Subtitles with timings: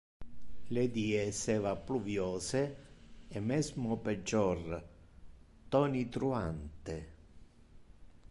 [0.75, 2.61] Le die esseva pluviose,
[3.35, 4.63] e mesmo pejor,
[5.77, 6.97] tonitruante.